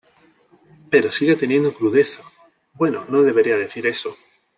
Pero 0.89 1.11
sigue 1.11 1.35
teniendo 1.35 1.75
crudeza... 1.75 2.23
Bueno, 2.73 3.05
no 3.07 3.21
debería 3.21 3.55
decir 3.55 3.85
eso. 3.85 4.17